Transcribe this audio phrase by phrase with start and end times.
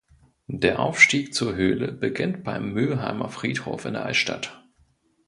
[0.47, 4.63] Der Aufstieg zur Höhle beginnt beim Mühlheimer Friedhof in der Altstadt.